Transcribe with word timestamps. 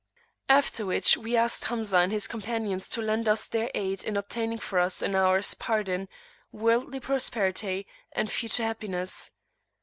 After 0.49 0.83
which, 0.83 1.15
we 1.15 1.37
asked 1.37 1.65
Hamzah 1.65 1.99
and 1.99 2.11
his 2.11 2.25
companions 2.25 2.89
to 2.89 3.03
lend 3.03 3.29
us 3.29 3.47
their 3.47 3.69
aid 3.75 4.03
in 4.03 4.17
obtaining 4.17 4.57
for 4.57 4.79
us 4.79 5.03
and 5.03 5.15
ours 5.15 5.53
pardon, 5.53 6.09
worldly 6.51 6.99
prosperity 6.99 7.85
and 8.11 8.31
future 8.31 8.63
happiness. 8.63 9.31